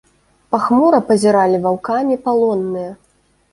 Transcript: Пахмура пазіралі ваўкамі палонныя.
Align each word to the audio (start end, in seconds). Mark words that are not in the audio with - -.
Пахмура 0.55 1.01
пазіралі 1.09 1.61
ваўкамі 1.67 2.19
палонныя. 2.27 2.91